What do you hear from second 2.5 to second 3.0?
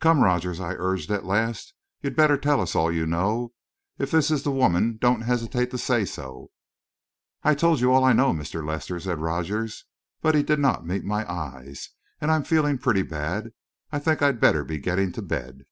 us all